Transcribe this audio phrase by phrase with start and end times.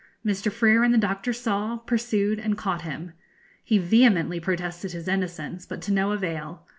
[0.25, 0.51] Mr.
[0.51, 3.11] Freer and the Doctor saw, pursued, and caught him.
[3.63, 6.65] He vehemently protested his innocence, but to no avail.